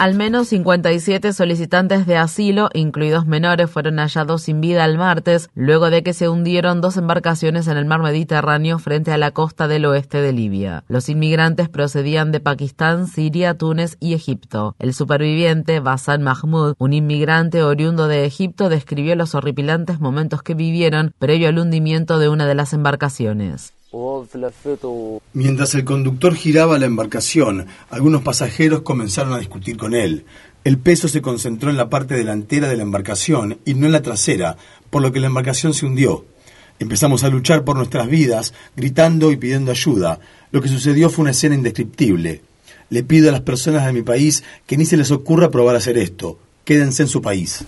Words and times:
Al 0.00 0.14
menos 0.14 0.48
57 0.48 1.34
solicitantes 1.34 2.06
de 2.06 2.16
asilo, 2.16 2.70
incluidos 2.72 3.26
menores, 3.26 3.70
fueron 3.70 3.98
hallados 3.98 4.40
sin 4.40 4.62
vida 4.62 4.86
el 4.86 4.96
martes, 4.96 5.50
luego 5.54 5.90
de 5.90 6.02
que 6.02 6.14
se 6.14 6.30
hundieron 6.30 6.80
dos 6.80 6.96
embarcaciones 6.96 7.68
en 7.68 7.76
el 7.76 7.84
mar 7.84 8.00
Mediterráneo 8.00 8.78
frente 8.78 9.12
a 9.12 9.18
la 9.18 9.32
costa 9.32 9.68
del 9.68 9.84
oeste 9.84 10.22
de 10.22 10.32
Libia. 10.32 10.84
Los 10.88 11.10
inmigrantes 11.10 11.68
procedían 11.68 12.32
de 12.32 12.40
Pakistán, 12.40 13.08
Siria, 13.08 13.58
Túnez 13.58 13.98
y 14.00 14.14
Egipto. 14.14 14.74
El 14.78 14.94
superviviente, 14.94 15.80
Basan 15.80 16.22
Mahmoud, 16.22 16.76
un 16.78 16.94
inmigrante 16.94 17.62
oriundo 17.62 18.08
de 18.08 18.24
Egipto, 18.24 18.70
describió 18.70 19.14
los 19.16 19.34
horripilantes 19.34 20.00
momentos 20.00 20.42
que 20.42 20.54
vivieron 20.54 21.12
previo 21.18 21.50
al 21.50 21.58
hundimiento 21.58 22.18
de 22.18 22.30
una 22.30 22.46
de 22.46 22.54
las 22.54 22.72
embarcaciones. 22.72 23.74
Mientras 25.32 25.74
el 25.74 25.84
conductor 25.84 26.34
giraba 26.34 26.78
la 26.78 26.86
embarcación, 26.86 27.66
algunos 27.90 28.22
pasajeros 28.22 28.82
comenzaron 28.82 29.32
a 29.32 29.38
discutir 29.38 29.76
con 29.76 29.94
él. 29.94 30.24
El 30.62 30.78
peso 30.78 31.08
se 31.08 31.22
concentró 31.22 31.70
en 31.70 31.76
la 31.76 31.88
parte 31.88 32.14
delantera 32.14 32.68
de 32.68 32.76
la 32.76 32.84
embarcación 32.84 33.58
y 33.64 33.74
no 33.74 33.86
en 33.86 33.92
la 33.92 34.02
trasera, 34.02 34.56
por 34.90 35.02
lo 35.02 35.10
que 35.10 35.18
la 35.18 35.26
embarcación 35.26 35.74
se 35.74 35.86
hundió. 35.86 36.24
Empezamos 36.78 37.24
a 37.24 37.28
luchar 37.28 37.64
por 37.64 37.76
nuestras 37.76 38.08
vidas, 38.08 38.54
gritando 38.76 39.32
y 39.32 39.36
pidiendo 39.36 39.70
ayuda. 39.70 40.20
Lo 40.52 40.62
que 40.62 40.68
sucedió 40.68 41.10
fue 41.10 41.22
una 41.22 41.32
escena 41.32 41.54
indescriptible. 41.54 42.42
Le 42.90 43.02
pido 43.02 43.28
a 43.28 43.32
las 43.32 43.42
personas 43.42 43.86
de 43.86 43.92
mi 43.92 44.02
país 44.02 44.44
que 44.66 44.76
ni 44.76 44.84
se 44.84 44.96
les 44.96 45.10
ocurra 45.10 45.50
probar 45.50 45.76
hacer 45.76 45.98
esto. 45.98 46.38
Quédense 46.64 47.02
en 47.02 47.08
su 47.08 47.20
país. 47.20 47.64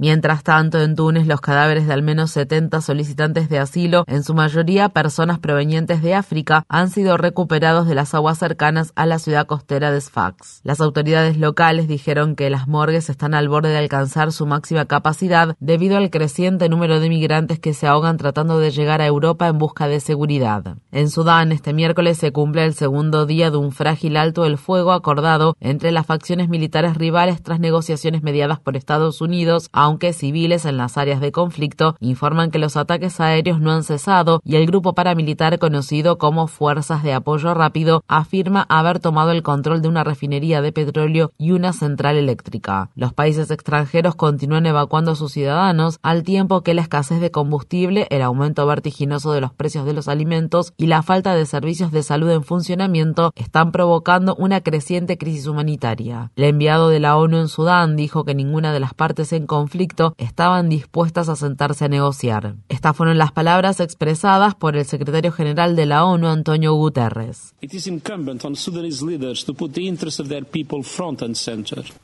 Mientras 0.00 0.42
tanto, 0.42 0.80
en 0.80 0.96
Túnez, 0.96 1.26
los 1.26 1.40
cadáveres 1.40 1.86
de 1.86 1.92
al 1.92 2.02
menos 2.02 2.30
70 2.30 2.80
solicitantes 2.80 3.48
de 3.48 3.58
asilo, 3.58 4.04
en 4.06 4.22
su 4.22 4.34
mayoría 4.34 4.88
personas 4.88 5.38
provenientes 5.38 6.02
de 6.02 6.14
África, 6.14 6.64
han 6.68 6.90
sido 6.90 7.16
recuperados 7.16 7.86
de 7.86 7.94
las 7.94 8.14
aguas 8.14 8.38
cercanas 8.38 8.92
a 8.96 9.06
la 9.06 9.18
ciudad 9.18 9.46
costera 9.46 9.90
de 9.90 10.00
Sfax. 10.00 10.60
Las 10.62 10.80
autoridades 10.80 11.36
locales 11.36 11.88
dijeron 11.88 12.34
que 12.36 12.50
las 12.50 12.66
morgues 12.66 13.10
están 13.10 13.34
al 13.34 13.48
borde 13.48 13.70
de 13.70 13.78
alcanzar 13.78 14.32
su 14.32 14.46
máxima 14.46 14.86
capacidad 14.86 15.56
debido 15.60 15.96
al 15.96 16.10
creciente 16.10 16.68
número 16.68 17.00
de 17.00 17.08
migrantes 17.08 17.58
que 17.58 17.74
se 17.74 17.86
ahogan 17.86 18.16
tratando 18.16 18.58
de 18.58 18.70
llegar 18.70 19.00
a 19.00 19.06
Europa 19.06 19.48
en 19.48 19.58
busca 19.58 19.86
de 19.88 20.00
seguridad. 20.00 20.76
En 20.92 21.10
Sudán, 21.10 21.52
este 21.52 21.72
miércoles 21.72 22.18
se 22.18 22.32
cumple 22.32 22.64
el 22.64 22.74
segundo 22.74 23.26
día 23.26 23.50
de 23.50 23.56
un 23.58 23.72
frágil 23.72 24.16
alto 24.16 24.44
el 24.44 24.58
fuego 24.58 24.92
acordado 24.92 25.56
entre 25.60 25.92
las 25.92 26.06
facciones 26.06 26.48
militares 26.48 26.96
rivales 26.96 27.42
tras 27.42 27.60
negociaciones 27.60 28.22
mediadas 28.22 28.60
por 28.60 28.76
Estados 28.76 29.20
Unidos 29.20 29.68
aunque 29.74 30.12
civiles 30.12 30.64
en 30.64 30.76
las 30.76 30.96
áreas 30.96 31.20
de 31.20 31.32
conflicto 31.32 31.96
informan 31.98 32.52
que 32.52 32.60
los 32.60 32.76
ataques 32.76 33.20
aéreos 33.20 33.60
no 33.60 33.72
han 33.72 33.82
cesado 33.82 34.40
y 34.44 34.54
el 34.54 34.66
grupo 34.66 34.94
paramilitar 34.94 35.58
conocido 35.58 36.16
como 36.16 36.46
Fuerzas 36.46 37.02
de 37.02 37.12
Apoyo 37.12 37.52
Rápido 37.54 38.04
afirma 38.06 38.64
haber 38.68 39.00
tomado 39.00 39.32
el 39.32 39.42
control 39.42 39.82
de 39.82 39.88
una 39.88 40.04
refinería 40.04 40.62
de 40.62 40.70
petróleo 40.70 41.32
y 41.38 41.50
una 41.50 41.72
central 41.72 42.16
eléctrica. 42.16 42.90
Los 42.94 43.12
países 43.12 43.50
extranjeros 43.50 44.14
continúan 44.14 44.64
evacuando 44.66 45.10
a 45.10 45.16
sus 45.16 45.32
ciudadanos 45.32 45.98
al 46.02 46.22
tiempo 46.22 46.62
que 46.62 46.74
la 46.74 46.82
escasez 46.82 47.20
de 47.20 47.32
combustible, 47.32 48.06
el 48.10 48.22
aumento 48.22 48.64
vertiginoso 48.66 49.32
de 49.32 49.40
los 49.40 49.52
precios 49.52 49.84
de 49.86 49.92
los 49.92 50.06
alimentos 50.06 50.72
y 50.76 50.86
la 50.86 51.02
falta 51.02 51.34
de 51.34 51.46
servicios 51.46 51.90
de 51.90 52.04
salud 52.04 52.30
en 52.30 52.44
funcionamiento 52.44 53.32
están 53.34 53.72
provocando 53.72 54.36
una 54.36 54.60
creciente 54.60 55.18
crisis 55.18 55.48
humanitaria. 55.48 56.30
El 56.36 56.44
enviado 56.44 56.90
de 56.90 57.00
la 57.00 57.16
ONU 57.16 57.38
en 57.38 57.48
Sudán 57.48 57.96
dijo 57.96 58.24
que 58.24 58.36
ninguna 58.36 58.72
de 58.72 58.78
las 58.78 58.94
partes 58.94 59.32
en 59.32 59.48
conflicto 59.48 59.63
conflicto 59.64 60.14
estaban 60.18 60.68
dispuestas 60.68 61.30
a 61.30 61.36
sentarse 61.36 61.86
a 61.86 61.88
negociar. 61.88 62.56
Estas 62.68 62.94
fueron 62.94 63.16
las 63.16 63.32
palabras 63.32 63.80
expresadas 63.80 64.54
por 64.54 64.76
el 64.76 64.84
secretario 64.84 65.32
general 65.32 65.74
de 65.74 65.86
la 65.86 66.04
ONU, 66.04 66.28
Antonio 66.28 66.74
Guterres. 66.74 67.54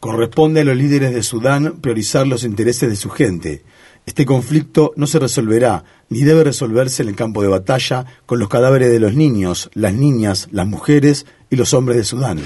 Corresponde 0.00 0.60
a 0.60 0.64
los 0.64 0.76
líderes 0.76 1.14
de 1.14 1.22
Sudán 1.22 1.80
priorizar 1.82 2.26
los 2.26 2.44
intereses 2.44 2.88
de 2.88 2.96
su 2.96 3.10
gente. 3.10 3.62
Este 4.06 4.24
conflicto 4.24 4.94
no 4.96 5.06
se 5.06 5.18
resolverá 5.18 5.84
ni 6.08 6.20
debe 6.20 6.44
resolverse 6.44 7.02
en 7.02 7.10
el 7.10 7.14
campo 7.14 7.42
de 7.42 7.48
batalla 7.48 8.06
con 8.24 8.38
los 8.38 8.48
cadáveres 8.48 8.90
de 8.90 9.00
los 9.00 9.14
niños, 9.14 9.68
las 9.74 9.92
niñas, 9.92 10.48
las 10.50 10.66
mujeres 10.66 11.26
y 11.50 11.56
los 11.56 11.74
hombres 11.74 11.98
de 11.98 12.04
Sudán. 12.04 12.40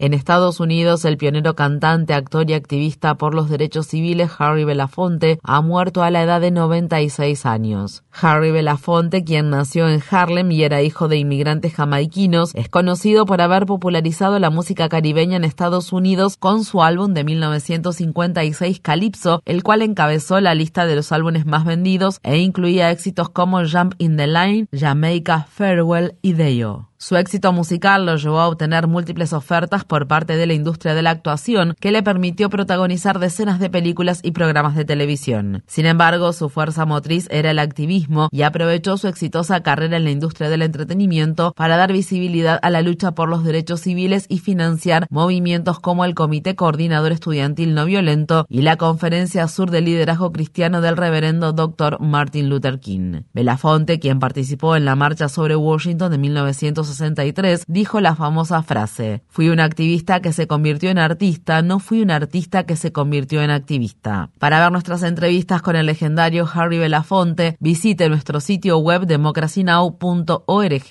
En 0.00 0.14
Estados 0.14 0.60
Unidos, 0.60 1.04
el 1.04 1.16
pionero 1.16 1.56
cantante, 1.56 2.14
actor 2.14 2.48
y 2.48 2.54
activista 2.54 3.16
por 3.16 3.34
los 3.34 3.50
derechos 3.50 3.88
civiles 3.88 4.30
Harry 4.38 4.62
Belafonte 4.62 5.40
ha 5.42 5.60
muerto 5.60 6.04
a 6.04 6.10
la 6.12 6.22
edad 6.22 6.40
de 6.40 6.52
96 6.52 7.44
años. 7.44 8.04
Harry 8.12 8.52
Belafonte, 8.52 9.24
quien 9.24 9.50
nació 9.50 9.88
en 9.88 10.00
Harlem 10.08 10.52
y 10.52 10.62
era 10.62 10.82
hijo 10.82 11.08
de 11.08 11.16
inmigrantes 11.16 11.74
jamaiquinos, 11.74 12.54
es 12.54 12.68
conocido 12.68 13.26
por 13.26 13.40
haber 13.40 13.66
popularizado 13.66 14.38
la 14.38 14.50
música 14.50 14.88
caribeña 14.88 15.36
en 15.36 15.42
Estados 15.42 15.92
Unidos 15.92 16.36
con 16.36 16.62
su 16.62 16.80
álbum 16.84 17.12
de 17.12 17.24
1956 17.24 18.78
Calypso, 18.78 19.42
el 19.46 19.64
cual 19.64 19.82
encabezó 19.82 20.40
la 20.40 20.54
lista 20.54 20.86
de 20.86 20.94
los 20.94 21.10
álbumes 21.10 21.44
más 21.44 21.64
vendidos 21.64 22.20
e 22.22 22.38
incluía 22.38 22.92
éxitos 22.92 23.30
como 23.30 23.66
Jump 23.66 23.94
in 23.98 24.16
the 24.16 24.28
Line, 24.28 24.68
Jamaica 24.72 25.48
Farewell 25.50 26.14
y 26.22 26.34
Deo. 26.34 26.88
Su 27.00 27.16
éxito 27.16 27.52
musical 27.52 28.06
lo 28.06 28.16
llevó 28.16 28.40
a 28.40 28.48
obtener 28.48 28.88
múltiples 28.88 29.32
ofertas 29.32 29.84
por 29.84 30.08
parte 30.08 30.36
de 30.36 30.46
la 30.46 30.54
industria 30.54 30.94
de 30.94 31.02
la 31.02 31.10
actuación, 31.10 31.76
que 31.78 31.92
le 31.92 32.02
permitió 32.02 32.50
protagonizar 32.50 33.20
decenas 33.20 33.60
de 33.60 33.70
películas 33.70 34.18
y 34.24 34.32
programas 34.32 34.74
de 34.74 34.84
televisión. 34.84 35.62
Sin 35.68 35.86
embargo, 35.86 36.32
su 36.32 36.48
fuerza 36.48 36.86
motriz 36.86 37.28
era 37.30 37.52
el 37.52 37.60
activismo 37.60 38.28
y 38.32 38.42
aprovechó 38.42 38.96
su 38.96 39.06
exitosa 39.06 39.62
carrera 39.62 39.96
en 39.96 40.02
la 40.02 40.10
industria 40.10 40.50
del 40.50 40.62
entretenimiento 40.62 41.52
para 41.56 41.76
dar 41.76 41.92
visibilidad 41.92 42.58
a 42.62 42.68
la 42.68 42.82
lucha 42.82 43.12
por 43.12 43.28
los 43.28 43.44
derechos 43.44 43.82
civiles 43.82 44.26
y 44.28 44.40
financiar 44.40 45.06
movimientos 45.08 45.78
como 45.78 46.04
el 46.04 46.16
Comité 46.16 46.56
Coordinador 46.56 47.12
Estudiantil 47.12 47.74
No 47.74 47.84
Violento 47.84 48.44
y 48.48 48.62
la 48.62 48.76
Conferencia 48.76 49.46
Sur 49.46 49.70
de 49.70 49.82
Liderazgo 49.82 50.32
Cristiano 50.32 50.80
del 50.80 50.96
Reverendo 50.96 51.52
Dr. 51.52 52.00
Martin 52.00 52.48
Luther 52.48 52.80
King. 52.80 53.22
Belafonte, 53.32 54.00
quien 54.00 54.18
participó 54.18 54.74
en 54.74 54.84
la 54.84 54.96
marcha 54.96 55.28
sobre 55.28 55.54
Washington 55.54 56.10
de 56.10 56.18
1960, 56.18 56.87
63, 56.88 57.64
dijo 57.66 58.00
la 58.00 58.14
famosa 58.14 58.62
frase, 58.62 59.22
fui 59.28 59.48
un 59.48 59.60
activista 59.60 60.20
que 60.20 60.32
se 60.32 60.46
convirtió 60.46 60.90
en 60.90 60.98
artista, 60.98 61.62
no 61.62 61.78
fui 61.78 62.02
un 62.02 62.10
artista 62.10 62.64
que 62.64 62.76
se 62.76 62.92
convirtió 62.92 63.42
en 63.42 63.50
activista. 63.50 64.30
Para 64.38 64.60
ver 64.60 64.72
nuestras 64.72 65.02
entrevistas 65.02 65.62
con 65.62 65.76
el 65.76 65.86
legendario 65.86 66.48
Harry 66.52 66.78
Belafonte, 66.78 67.56
visite 67.60 68.08
nuestro 68.08 68.40
sitio 68.40 68.78
web 68.78 69.06
democracynow.org 69.06 70.84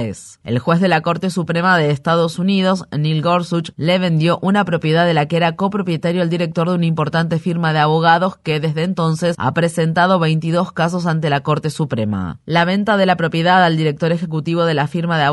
es. 0.00 0.40
El 0.44 0.58
juez 0.58 0.80
de 0.80 0.88
la 0.88 1.00
Corte 1.00 1.30
Suprema 1.30 1.76
de 1.76 1.90
Estados 1.90 2.38
Unidos, 2.38 2.84
Neil 2.96 3.22
Gorsuch, 3.22 3.70
le 3.76 3.98
vendió 3.98 4.38
una 4.42 4.64
propiedad 4.64 5.06
de 5.06 5.14
la 5.14 5.26
que 5.26 5.36
era 5.36 5.56
copropietario 5.56 6.22
el 6.22 6.30
director 6.30 6.68
de 6.68 6.76
una 6.76 6.86
importante 6.86 7.38
firma 7.38 7.72
de 7.72 7.78
abogados 7.78 8.36
que 8.36 8.60
desde 8.60 8.84
entonces 8.84 9.34
ha 9.38 9.54
presentado 9.54 10.18
22 10.18 10.72
casos 10.72 11.06
ante 11.06 11.30
la 11.30 11.40
Corte 11.40 11.70
Suprema. 11.70 12.40
La 12.44 12.64
venta 12.64 12.96
de 12.96 13.06
la 13.06 13.16
propiedad 13.16 13.64
al 13.64 13.76
director 13.76 14.12
ejecutivo 14.12 14.64
de 14.64 14.74
la 14.74 14.86
firma 14.86 15.18
de 15.18 15.24
abogados 15.24 15.31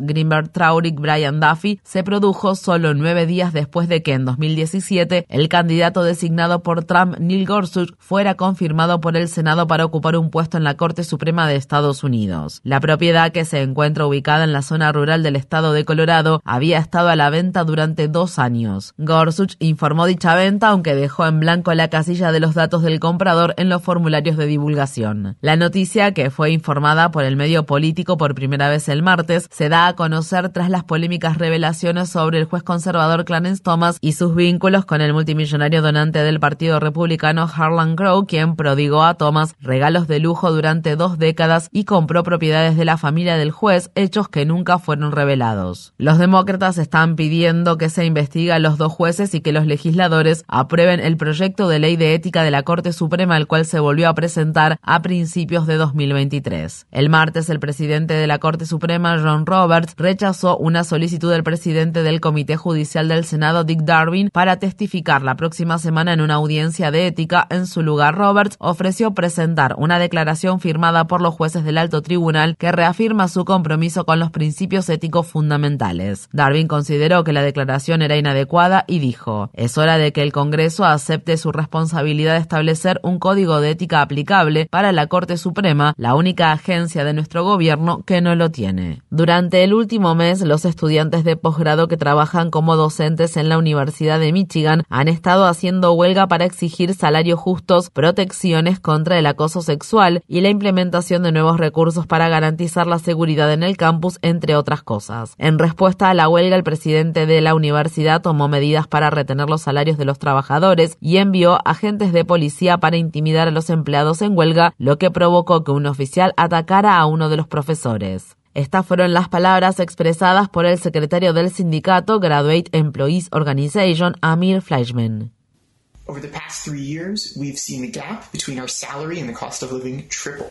Greenberg 0.00 0.50
Traurig 0.50 1.00
Brian 1.00 1.40
Duffy 1.40 1.80
se 1.82 2.02
produjo 2.02 2.54
solo 2.54 2.94
nueve 2.94 3.26
días 3.26 3.52
después 3.52 3.88
de 3.88 4.02
que 4.02 4.12
en 4.12 4.24
2017 4.24 5.26
el 5.28 5.48
candidato 5.48 6.02
designado 6.02 6.62
por 6.62 6.84
Trump, 6.84 7.16
Neil 7.18 7.46
Gorsuch, 7.46 7.94
fuera 7.98 8.34
confirmado 8.34 9.00
por 9.00 9.16
el 9.16 9.28
Senado 9.28 9.66
para 9.66 9.84
ocupar 9.84 10.16
un 10.16 10.30
puesto 10.30 10.56
en 10.56 10.64
la 10.64 10.76
Corte 10.76 11.04
Suprema 11.04 11.48
de 11.48 11.56
Estados 11.56 12.04
Unidos. 12.04 12.60
La 12.64 12.80
propiedad, 12.80 13.32
que 13.32 13.44
se 13.44 13.62
encuentra 13.62 14.06
ubicada 14.06 14.44
en 14.44 14.52
la 14.52 14.62
zona 14.62 14.92
rural 14.92 15.22
del 15.22 15.36
estado 15.36 15.72
de 15.72 15.84
Colorado, 15.84 16.40
había 16.44 16.78
estado 16.78 17.08
a 17.08 17.16
la 17.16 17.30
venta 17.30 17.64
durante 17.64 18.08
dos 18.08 18.38
años. 18.38 18.94
Gorsuch 18.98 19.56
informó 19.58 20.06
dicha 20.06 20.34
venta, 20.34 20.68
aunque 20.68 20.94
dejó 20.94 21.26
en 21.26 21.40
blanco 21.40 21.72
la 21.74 21.88
casilla 21.88 22.32
de 22.32 22.40
los 22.40 22.54
datos 22.54 22.82
del 22.82 23.00
comprador 23.00 23.54
en 23.56 23.68
los 23.68 23.82
formularios 23.82 24.36
de 24.36 24.46
divulgación. 24.46 25.36
La 25.40 25.56
noticia, 25.56 26.12
que 26.12 26.30
fue 26.30 26.50
informada 26.50 27.10
por 27.10 27.24
el 27.24 27.36
medio 27.36 27.64
político 27.64 28.16
por 28.16 28.34
primera 28.34 28.68
vez 28.68 28.88
el 28.88 29.02
martes, 29.02 29.37
se 29.50 29.68
da 29.68 29.86
a 29.86 29.94
conocer 29.94 30.48
tras 30.48 30.70
las 30.70 30.84
polémicas 30.84 31.38
revelaciones 31.38 32.08
sobre 32.08 32.38
el 32.38 32.46
juez 32.46 32.62
conservador 32.62 33.24
Clarence 33.24 33.62
Thomas 33.62 33.98
y 34.00 34.12
sus 34.12 34.34
vínculos 34.34 34.84
con 34.84 35.00
el 35.00 35.12
multimillonario 35.12 35.82
donante 35.82 36.20
del 36.20 36.40
Partido 36.40 36.80
Republicano 36.80 37.48
Harlan 37.54 37.96
Crow, 37.96 38.26
quien 38.26 38.56
prodigó 38.56 39.04
a 39.04 39.14
Thomas 39.14 39.54
regalos 39.60 40.08
de 40.08 40.18
lujo 40.18 40.50
durante 40.52 40.96
dos 40.96 41.18
décadas 41.18 41.68
y 41.72 41.84
compró 41.84 42.22
propiedades 42.22 42.76
de 42.76 42.84
la 42.84 42.96
familia 42.96 43.36
del 43.36 43.50
juez, 43.50 43.90
hechos 43.94 44.28
que 44.28 44.46
nunca 44.46 44.78
fueron 44.78 45.12
revelados. 45.12 45.94
Los 45.98 46.18
demócratas 46.18 46.78
están 46.78 47.16
pidiendo 47.16 47.78
que 47.78 47.90
se 47.90 48.04
investigue 48.04 48.52
a 48.52 48.58
los 48.58 48.78
dos 48.78 48.92
jueces 48.92 49.34
y 49.34 49.40
que 49.40 49.52
los 49.52 49.66
legisladores 49.66 50.44
aprueben 50.48 51.00
el 51.00 51.16
proyecto 51.16 51.68
de 51.68 51.78
ley 51.78 51.96
de 51.96 52.14
ética 52.14 52.42
de 52.42 52.50
la 52.50 52.62
Corte 52.62 52.92
Suprema, 52.92 53.36
el 53.36 53.46
cual 53.46 53.64
se 53.64 53.80
volvió 53.80 54.08
a 54.08 54.14
presentar 54.14 54.78
a 54.82 55.02
principios 55.02 55.66
de 55.66 55.76
2023. 55.76 56.86
El 56.90 57.08
martes, 57.08 57.50
el 57.50 57.60
presidente 57.60 58.14
de 58.14 58.26
la 58.26 58.38
Corte 58.38 58.66
Suprema, 58.66 59.16
John 59.28 59.44
Roberts, 59.44 59.94
rechazó 59.98 60.56
una 60.56 60.84
solicitud 60.84 61.30
del 61.30 61.42
presidente 61.42 62.02
del 62.02 62.20
Comité 62.20 62.56
Judicial 62.56 63.08
del 63.08 63.26
Senado, 63.26 63.62
Dick 63.62 63.82
Darwin, 63.82 64.30
para 64.32 64.58
testificar 64.58 65.20
la 65.20 65.36
próxima 65.36 65.76
semana 65.76 66.14
en 66.14 66.22
una 66.22 66.36
audiencia 66.36 66.90
de 66.90 67.06
ética. 67.06 67.46
En 67.50 67.66
su 67.66 67.82
lugar, 67.82 68.14
Roberts 68.14 68.56
ofreció 68.58 69.12
presentar 69.12 69.74
una 69.76 69.98
declaración 69.98 70.60
firmada 70.60 71.06
por 71.06 71.20
los 71.20 71.34
jueces 71.34 71.62
del 71.64 71.76
alto 71.76 72.00
tribunal 72.00 72.56
que 72.56 72.72
reafirma 72.72 73.28
su 73.28 73.44
compromiso 73.44 74.06
con 74.06 74.18
los 74.18 74.30
principios 74.30 74.88
éticos 74.88 75.26
fundamentales. 75.26 76.30
Darwin 76.32 76.66
consideró 76.66 77.22
que 77.22 77.34
la 77.34 77.42
declaración 77.42 78.00
era 78.00 78.16
inadecuada 78.16 78.84
y 78.86 78.98
dijo, 78.98 79.50
es 79.52 79.76
hora 79.76 79.98
de 79.98 80.12
que 80.12 80.22
el 80.22 80.32
Congreso 80.32 80.86
acepte 80.86 81.36
su 81.36 81.52
responsabilidad 81.52 82.32
de 82.32 82.40
establecer 82.40 82.98
un 83.02 83.18
código 83.18 83.60
de 83.60 83.72
ética 83.72 84.00
aplicable 84.00 84.68
para 84.70 84.92
la 84.92 85.06
Corte 85.06 85.36
Suprema, 85.36 85.92
la 85.98 86.14
única 86.14 86.50
agencia 86.52 87.04
de 87.04 87.12
nuestro 87.12 87.44
gobierno 87.44 88.02
que 88.06 88.22
no 88.22 88.34
lo 88.34 88.50
tiene. 88.50 89.02
Durante 89.18 89.64
el 89.64 89.74
último 89.74 90.14
mes, 90.14 90.42
los 90.42 90.64
estudiantes 90.64 91.24
de 91.24 91.34
posgrado 91.34 91.88
que 91.88 91.96
trabajan 91.96 92.52
como 92.52 92.76
docentes 92.76 93.36
en 93.36 93.48
la 93.48 93.58
Universidad 93.58 94.20
de 94.20 94.32
Michigan 94.32 94.84
han 94.88 95.08
estado 95.08 95.46
haciendo 95.46 95.92
huelga 95.92 96.28
para 96.28 96.44
exigir 96.44 96.94
salarios 96.94 97.40
justos, 97.40 97.90
protecciones 97.90 98.78
contra 98.78 99.18
el 99.18 99.26
acoso 99.26 99.60
sexual 99.60 100.22
y 100.28 100.40
la 100.40 100.50
implementación 100.50 101.24
de 101.24 101.32
nuevos 101.32 101.58
recursos 101.58 102.06
para 102.06 102.28
garantizar 102.28 102.86
la 102.86 103.00
seguridad 103.00 103.52
en 103.52 103.64
el 103.64 103.76
campus, 103.76 104.20
entre 104.22 104.54
otras 104.54 104.84
cosas. 104.84 105.34
En 105.36 105.58
respuesta 105.58 106.10
a 106.10 106.14
la 106.14 106.28
huelga, 106.28 106.54
el 106.54 106.62
presidente 106.62 107.26
de 107.26 107.40
la 107.40 107.56
universidad 107.56 108.22
tomó 108.22 108.46
medidas 108.46 108.86
para 108.86 109.10
retener 109.10 109.50
los 109.50 109.62
salarios 109.62 109.98
de 109.98 110.04
los 110.04 110.20
trabajadores 110.20 110.96
y 111.00 111.16
envió 111.16 111.58
agentes 111.64 112.12
de 112.12 112.24
policía 112.24 112.78
para 112.78 112.98
intimidar 112.98 113.48
a 113.48 113.50
los 113.50 113.68
empleados 113.68 114.22
en 114.22 114.38
huelga, 114.38 114.74
lo 114.78 114.96
que 114.96 115.10
provocó 115.10 115.64
que 115.64 115.72
un 115.72 115.86
oficial 115.86 116.34
atacara 116.36 116.96
a 116.96 117.06
uno 117.06 117.28
de 117.28 117.36
los 117.36 117.48
profesores. 117.48 118.37
Estas 118.58 118.84
fueron 118.84 119.14
las 119.14 119.28
palabras 119.28 119.78
expresadas 119.78 120.48
por 120.48 120.66
el 120.66 120.80
secretario 120.80 121.32
del 121.32 121.52
sindicato 121.52 122.18
Graduate 122.18 122.68
Employees 122.72 123.28
Organization, 123.30 124.16
Amir 124.20 124.62
Fleischman. 124.62 125.30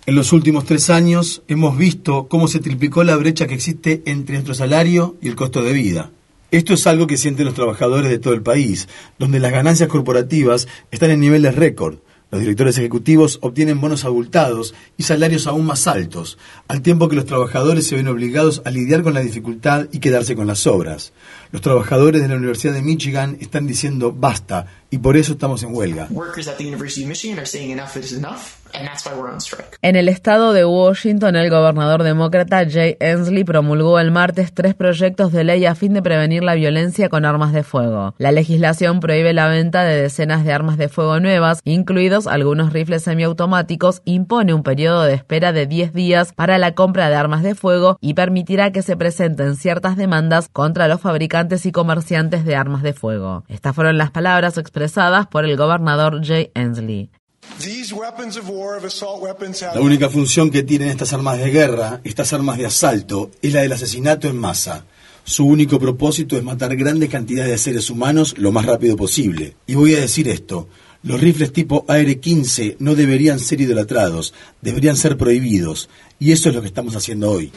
En 0.06 0.16
los 0.16 0.32
últimos 0.32 0.64
tres 0.64 0.90
años 0.90 1.42
hemos 1.50 1.78
visto 1.78 2.30
cómo 2.30 2.48
se 2.48 2.60
triplicó 2.60 3.04
la 3.04 3.18
brecha 3.18 3.46
que 3.46 3.56
existe 3.56 4.04
entre 4.06 4.36
nuestro 4.36 4.54
salario 4.54 5.18
y 5.22 5.28
el 5.28 5.36
costo 5.36 5.62
de 5.62 5.74
vida. 5.74 6.10
Esto 6.50 6.76
es 6.76 6.88
algo 6.88 7.08
que 7.08 7.18
sienten 7.18 7.44
los 7.44 7.56
trabajadores 7.56 8.10
de 8.10 8.20
todo 8.20 8.34
el 8.34 8.42
país, 8.42 8.88
donde 9.20 9.42
las 9.42 9.52
ganancias 9.52 9.90
corporativas 9.90 10.70
están 10.92 11.12
en 11.12 11.20
niveles 11.20 11.56
récord. 11.56 11.98
Los 12.30 12.42
directores 12.42 12.78
ejecutivos 12.78 13.40
obtienen 13.42 13.80
bonos 13.80 14.04
abultados 14.04 14.74
y 14.98 15.04
salarios 15.04 15.48
aún 15.48 15.66
más 15.66 15.88
altos, 15.88 16.38
al 16.68 16.82
tiempo 16.82 17.08
que 17.08 17.16
los 17.16 17.26
trabajadores 17.26 17.88
se 17.88 17.96
ven 17.96 18.10
obligados 18.10 18.62
a 18.66 18.70
lidiar 18.70 19.02
con 19.02 19.14
la 19.14 19.22
dificultad 19.22 19.88
y 19.94 20.00
quedarse 20.00 20.36
con 20.36 20.46
las 20.46 20.68
obras. 20.68 21.14
Los 21.54 21.62
trabajadores 21.62 22.22
de 22.22 22.28
la 22.28 22.36
Universidad 22.36 22.74
de 22.74 22.82
Michigan 22.82 23.38
están 23.40 23.66
diciendo 23.66 24.12
basta 24.12 24.68
y 24.90 25.00
por 25.00 25.18
eso 25.18 25.34
estamos 25.34 25.64
en 25.64 25.76
huelga. 25.76 26.08
En 29.82 29.96
el 29.96 30.10
estado 30.10 30.54
de 30.54 30.66
Washington, 30.66 31.36
el 31.36 31.50
gobernador 31.50 32.04
demócrata 32.04 32.66
Jay 32.70 32.96
Ensley 33.00 33.44
promulgó 33.44 34.00
el 34.00 34.12
martes 34.12 34.54
tres 34.54 34.76
proyectos 34.76 35.32
de 35.32 35.44
ley 35.44 35.66
a 35.66 35.76
fin 35.76 35.94
de 35.94 36.02
prevenir 36.02 36.44
la 36.44 36.56
violencia 36.56 37.10
con 37.10 37.26
armas 37.26 37.54
de 37.54 37.64
fuego. 37.64 38.14
La 38.18 38.32
legislación 38.32 39.00
prohíbe 39.00 39.34
la 39.34 39.48
venta 39.48 39.84
de 39.84 40.02
decenas 40.02 40.46
de 40.46 40.54
armas 40.54 40.78
de 40.78 40.90
fuego 40.90 41.20
nuevas, 41.20 41.62
incluidos 41.64 42.28
algunos 42.28 42.74
rifles 42.74 43.04
semiautomáticos, 43.04 44.02
impone 44.06 44.54
un 44.54 44.64
periodo 44.64 45.04
de 45.04 45.14
espera 45.14 45.54
de 45.54 45.66
10 45.66 45.94
días 45.94 46.34
para 46.34 46.58
la 46.58 46.76
compra 46.76 47.10
de 47.10 47.16
armas 47.16 47.44
de 47.44 47.56
fuego 47.56 47.98
y 48.02 48.14
permitirá 48.14 48.72
que 48.72 48.82
se 48.82 48.98
presenten 48.98 49.56
ciertas 49.56 49.96
demandas 49.98 50.50
contra 50.52 50.88
los 50.88 51.02
fabricantes 51.02 51.66
y 51.66 51.72
comerciantes 51.72 52.46
de 52.46 52.56
armas 52.56 52.84
de 52.84 52.94
fuego. 52.94 53.44
Estas 53.48 53.74
fueron 53.74 53.98
las 53.98 54.12
palabras 54.12 54.58
expresadas 54.58 54.77
por 55.32 55.46
el 55.46 55.58
gobernador 55.58 56.26
Jay 56.26 56.52
Ensley. 56.54 57.10
La 59.74 59.82
única 59.82 60.10
función 60.10 60.52
que 60.52 60.64
tienen 60.64 60.90
estas 60.90 61.14
armas 61.14 61.40
de 61.40 61.50
guerra, 61.50 62.02
estas 62.04 62.34
armas 62.34 62.58
de 62.58 62.66
asalto, 62.66 63.32
es 63.42 63.54
la 63.54 63.62
del 63.62 63.72
asesinato 63.72 64.28
en 64.28 64.38
masa. 64.38 64.86
Su 65.24 65.46
único 65.46 65.80
propósito 65.80 66.38
es 66.38 66.44
matar 66.44 66.76
grandes 66.76 67.10
cantidades 67.10 67.52
de 67.52 67.58
seres 67.58 67.90
humanos 67.90 68.36
lo 68.38 68.52
más 68.52 68.66
rápido 68.66 68.96
posible. 68.96 69.56
Y 69.66 69.76
voy 69.76 69.96
a 69.96 70.00
decir 70.00 70.28
esto, 70.30 70.70
los 71.04 71.20
rifles 71.20 71.52
tipo 71.52 71.86
AR-15 71.88 72.78
no 72.80 72.96
deberían 72.96 73.40
ser 73.40 73.62
idolatrados, 73.62 74.34
deberían 74.62 74.96
ser 74.96 75.18
prohibidos. 75.18 75.90
Y 76.20 76.32
eso 76.32 76.50
es 76.50 76.56
lo 76.56 76.62
que 76.62 76.68
estamos 76.68 76.96
haciendo 76.96 77.32
hoy. 77.32 77.52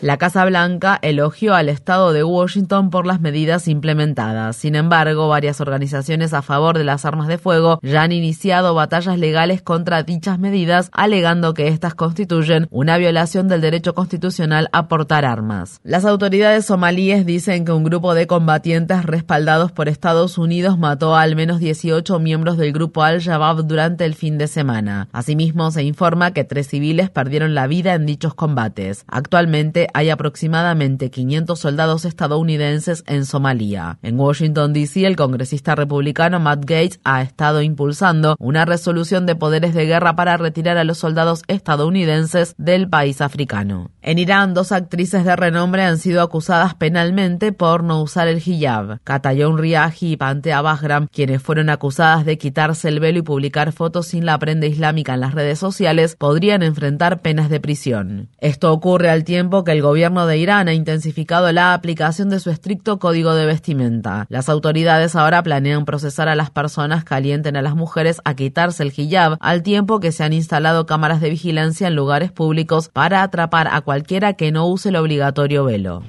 La 0.00 0.16
Casa 0.18 0.44
Blanca 0.44 0.98
elogió 1.02 1.54
al 1.54 1.68
estado 1.68 2.12
de 2.12 2.24
Washington 2.24 2.90
por 2.90 3.04
las 3.04 3.20
medidas 3.20 3.68
implementadas. 3.68 4.56
Sin 4.56 4.76
embargo, 4.76 5.28
varias 5.28 5.60
organizaciones 5.60 6.32
a 6.32 6.42
favor 6.42 6.78
de 6.78 6.84
las 6.84 7.04
armas 7.04 7.28
de 7.28 7.38
fuego 7.38 7.80
ya 7.82 8.02
han 8.02 8.12
iniciado 8.12 8.74
batallas 8.74 9.18
legales 9.18 9.62
contra 9.62 10.04
dichas 10.04 10.38
medidas, 10.38 10.90
alegando 10.92 11.54
que 11.54 11.68
estas 11.68 11.94
constituyen 11.94 12.68
una 12.70 12.98
violación 12.98 13.48
del 13.48 13.60
derecho 13.60 13.94
constitucional 13.94 14.68
a 14.72 14.88
portar 14.88 15.24
armas. 15.24 15.80
Las 15.82 16.04
autoridades 16.04 16.66
somalíes 16.66 17.26
dicen 17.26 17.64
que 17.64 17.72
un 17.72 17.84
grupo 17.84 18.14
de 18.14 18.26
combatientes 18.26 19.04
respaldados 19.04 19.72
por 19.72 19.88
Estados 19.88 20.38
Unidos 20.38 20.78
mató 20.78 21.16
a 21.16 21.22
al 21.22 21.36
menos 21.36 21.58
18 21.58 22.18
miembros 22.20 22.56
del 22.56 22.71
grupo 22.72 23.02
Al-Shabaab 23.02 23.66
durante 23.66 24.04
el 24.04 24.14
fin 24.14 24.38
de 24.38 24.48
semana. 24.48 25.08
Asimismo, 25.12 25.70
se 25.70 25.82
informa 25.82 26.32
que 26.32 26.44
tres 26.44 26.68
civiles 26.68 27.10
perdieron 27.10 27.54
la 27.54 27.66
vida 27.66 27.94
en 27.94 28.06
dichos 28.06 28.34
combates. 28.34 29.04
Actualmente 29.06 29.88
hay 29.94 30.10
aproximadamente 30.10 31.10
500 31.10 31.58
soldados 31.58 32.04
estadounidenses 32.04 33.04
en 33.06 33.24
Somalia. 33.24 33.98
En 34.02 34.18
Washington, 34.18 34.72
D.C., 34.72 35.06
el 35.06 35.16
congresista 35.16 35.74
republicano 35.74 36.40
Matt 36.40 36.60
Gates 36.60 37.00
ha 37.04 37.22
estado 37.22 37.62
impulsando 37.62 38.36
una 38.38 38.64
resolución 38.64 39.26
de 39.26 39.36
poderes 39.36 39.74
de 39.74 39.86
guerra 39.86 40.16
para 40.16 40.36
retirar 40.36 40.78
a 40.78 40.84
los 40.84 40.98
soldados 40.98 41.42
estadounidenses 41.48 42.54
del 42.58 42.88
país 42.88 43.20
africano. 43.20 43.90
En 44.00 44.18
Irán, 44.18 44.54
dos 44.54 44.72
actrices 44.72 45.24
de 45.24 45.36
renombre 45.36 45.82
han 45.82 45.98
sido 45.98 46.22
acusadas 46.22 46.74
penalmente 46.74 47.52
por 47.52 47.84
no 47.84 48.02
usar 48.02 48.28
el 48.28 48.42
hijab. 48.44 49.00
Katayon 49.04 49.58
Riahi 49.58 50.12
y 50.12 50.16
Pantea 50.16 50.60
Bagram, 50.62 51.06
quienes 51.06 51.42
fueron 51.42 51.70
acusadas 51.70 52.24
de 52.24 52.38
quitarse 52.62 52.88
el 52.90 53.00
velo 53.00 53.18
y 53.18 53.22
publicar 53.22 53.72
fotos 53.72 54.06
sin 54.06 54.24
la 54.24 54.38
prenda 54.38 54.68
islámica 54.68 55.14
en 55.14 55.20
las 55.20 55.34
redes 55.34 55.58
sociales, 55.58 56.14
podrían 56.14 56.62
enfrentar 56.62 57.20
penas 57.20 57.50
de 57.50 57.58
prisión. 57.58 58.28
Esto 58.38 58.72
ocurre 58.72 59.10
al 59.10 59.24
tiempo 59.24 59.64
que 59.64 59.72
el 59.72 59.82
gobierno 59.82 60.28
de 60.28 60.38
Irán 60.38 60.68
ha 60.68 60.72
intensificado 60.72 61.50
la 61.50 61.74
aplicación 61.74 62.30
de 62.30 62.38
su 62.38 62.50
estricto 62.50 63.00
código 63.00 63.34
de 63.34 63.46
vestimenta. 63.46 64.26
Las 64.28 64.48
autoridades 64.48 65.16
ahora 65.16 65.42
planean 65.42 65.84
procesar 65.84 66.28
a 66.28 66.36
las 66.36 66.50
personas 66.50 67.04
que 67.04 67.16
alienten 67.16 67.56
a 67.56 67.62
las 67.62 67.74
mujeres 67.74 68.20
a 68.24 68.34
quitarse 68.36 68.84
el 68.84 68.92
hijab, 68.96 69.38
al 69.40 69.64
tiempo 69.64 69.98
que 69.98 70.12
se 70.12 70.22
han 70.22 70.32
instalado 70.32 70.86
cámaras 70.86 71.20
de 71.20 71.30
vigilancia 71.30 71.88
en 71.88 71.96
lugares 71.96 72.30
públicos 72.30 72.90
para 72.92 73.24
atrapar 73.24 73.66
a 73.72 73.80
cualquiera 73.80 74.34
que 74.34 74.52
no 74.52 74.68
use 74.68 74.90
el 74.90 74.96
obligatorio 74.96 75.64
velo. 75.64 76.04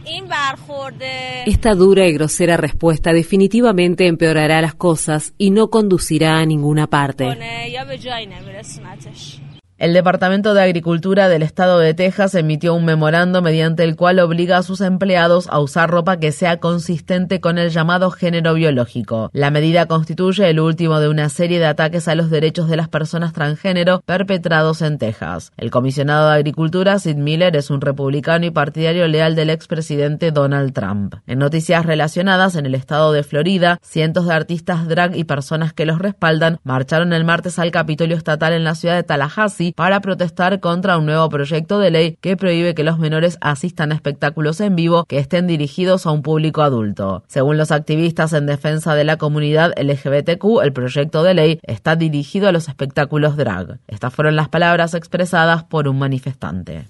Esta 1.47 1.73
dura 1.73 2.05
y 2.05 2.13
grosera 2.13 2.57
respuesta 2.57 3.11
definitivamente 3.11 4.05
empeorará 4.05 4.61
las 4.61 4.75
cosas 4.75 5.33
y 5.39 5.49
no 5.49 5.69
conducirá 5.69 6.42
ninguna 6.45 6.87
parte. 6.87 7.25
El 9.79 9.93
Departamento 9.93 10.53
de 10.53 10.61
Agricultura 10.61 11.27
del 11.29 11.41
Estado 11.41 11.79
de 11.79 11.95
Texas 11.95 12.35
emitió 12.35 12.75
un 12.75 12.85
memorando 12.85 13.41
mediante 13.41 13.83
el 13.83 13.95
cual 13.95 14.19
obliga 14.19 14.57
a 14.57 14.63
sus 14.63 14.81
empleados 14.81 15.47
a 15.49 15.59
usar 15.59 15.89
ropa 15.89 16.17
que 16.17 16.31
sea 16.31 16.59
consistente 16.59 17.41
con 17.41 17.57
el 17.57 17.71
llamado 17.71 18.11
género 18.11 18.53
biológico. 18.53 19.31
La 19.33 19.49
medida 19.49 19.87
constituye 19.87 20.47
el 20.47 20.59
último 20.59 20.99
de 20.99 21.09
una 21.09 21.27
serie 21.29 21.57
de 21.57 21.65
ataques 21.65 22.07
a 22.07 22.13
los 22.13 22.29
derechos 22.29 22.69
de 22.69 22.77
las 22.77 22.87
personas 22.87 23.33
transgénero 23.33 24.01
perpetrados 24.05 24.83
en 24.83 24.99
Texas. 24.99 25.51
El 25.57 25.71
comisionado 25.71 26.29
de 26.29 26.35
Agricultura, 26.35 26.99
Sid 26.99 27.15
Miller, 27.15 27.55
es 27.55 27.71
un 27.71 27.81
republicano 27.81 28.45
y 28.45 28.51
partidario 28.51 29.07
leal 29.07 29.35
del 29.35 29.49
expresidente 29.49 30.31
Donald 30.31 30.73
Trump. 30.73 31.15
En 31.25 31.39
noticias 31.39 31.83
relacionadas, 31.83 32.55
en 32.55 32.67
el 32.67 32.75
estado 32.75 33.11
de 33.11 33.23
Florida, 33.23 33.79
cientos 33.81 34.27
de 34.27 34.35
artistas 34.35 34.87
drag 34.87 35.15
y 35.15 35.23
personas 35.23 35.73
que 35.73 35.87
los 35.87 35.97
respaldan 35.97 36.59
marcharon 36.63 37.11
el 37.11 37.25
martes 37.25 37.57
al 37.57 37.71
Capitolio 37.71 38.15
Estatal 38.15 38.53
en 38.53 38.63
la 38.63 38.75
ciudad 38.75 38.95
de 38.95 39.03
Tallahassee 39.03 39.72
para 39.75 40.01
protestar 40.01 40.59
contra 40.59 40.97
un 40.97 41.05
nuevo 41.05 41.29
proyecto 41.29 41.79
de 41.79 41.91
ley 41.91 42.17
que 42.21 42.37
prohíbe 42.37 42.75
que 42.75 42.83
los 42.83 42.99
menores 42.99 43.37
asistan 43.41 43.91
a 43.91 43.95
espectáculos 43.95 44.59
en 44.61 44.75
vivo 44.75 45.05
que 45.05 45.19
estén 45.19 45.47
dirigidos 45.47 46.05
a 46.05 46.11
un 46.11 46.21
público 46.21 46.61
adulto. 46.61 47.23
Según 47.27 47.57
los 47.57 47.71
activistas 47.71 48.33
en 48.33 48.45
defensa 48.45 48.95
de 48.95 49.03
la 49.03 49.17
comunidad 49.17 49.73
LGBTQ, 49.77 50.61
el 50.63 50.73
proyecto 50.73 51.23
de 51.23 51.33
ley 51.33 51.59
está 51.63 51.95
dirigido 51.95 52.47
a 52.47 52.51
los 52.51 52.67
espectáculos 52.67 53.37
drag. 53.37 53.79
Estas 53.87 54.13
fueron 54.13 54.35
las 54.35 54.49
palabras 54.49 54.93
expresadas 54.93 55.63
por 55.63 55.87
un 55.87 55.99
manifestante. 55.99 56.87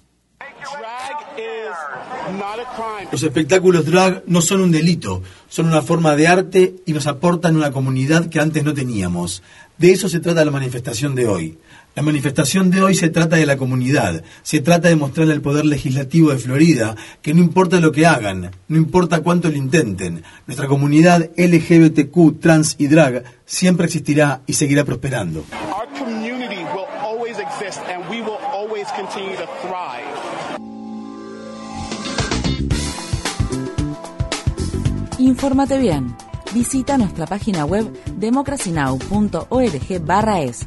Los 3.12 3.22
espectáculos 3.22 3.84
drag 3.84 4.24
no 4.26 4.40
son 4.40 4.60
un 4.60 4.70
delito, 4.70 5.22
son 5.48 5.66
una 5.66 5.82
forma 5.82 6.16
de 6.16 6.26
arte 6.26 6.76
y 6.86 6.92
nos 6.92 7.06
aportan 7.06 7.56
una 7.56 7.70
comunidad 7.70 8.28
que 8.28 8.40
antes 8.40 8.64
no 8.64 8.74
teníamos. 8.74 9.42
De 9.78 9.92
eso 9.92 10.08
se 10.08 10.20
trata 10.20 10.44
la 10.44 10.50
manifestación 10.50 11.14
de 11.14 11.26
hoy. 11.26 11.58
La 11.94 12.02
manifestación 12.02 12.72
de 12.72 12.82
hoy 12.82 12.96
se 12.96 13.08
trata 13.08 13.36
de 13.36 13.46
la 13.46 13.56
comunidad, 13.56 14.24
se 14.42 14.60
trata 14.60 14.88
de 14.88 14.96
mostrarle 14.96 15.32
al 15.32 15.42
Poder 15.42 15.64
Legislativo 15.64 16.30
de 16.30 16.38
Florida 16.38 16.96
que 17.22 17.34
no 17.34 17.40
importa 17.40 17.78
lo 17.78 17.92
que 17.92 18.04
hagan, 18.04 18.50
no 18.66 18.76
importa 18.76 19.20
cuánto 19.20 19.48
lo 19.48 19.56
intenten, 19.56 20.24
nuestra 20.48 20.66
comunidad 20.66 21.30
LGBTQ, 21.36 22.40
trans 22.40 22.74
y 22.78 22.88
drag 22.88 23.22
siempre 23.46 23.86
existirá 23.86 24.40
y 24.44 24.54
seguirá 24.54 24.84
prosperando. 24.84 25.44
Infórmate 35.18 35.78
bien. 35.78 36.16
Visita 36.52 36.98
nuestra 36.98 37.26
página 37.26 37.64
web 37.64 37.88
democracynow.org/es. 38.16 40.66